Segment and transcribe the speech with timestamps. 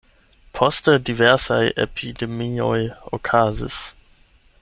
[0.59, 2.81] Poste diversaj epidemioj
[3.19, 3.79] okazis.